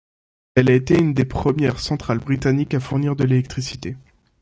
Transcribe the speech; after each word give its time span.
Elle 0.55 0.71
a 0.71 0.73
été 0.73 0.97
une 0.97 1.13
des 1.13 1.25
premières 1.25 1.79
centrales 1.79 2.17
britanniques 2.17 2.73
à 2.73 2.79
fournir 2.79 3.15
de 3.15 3.23
l'électricité. 3.23 3.97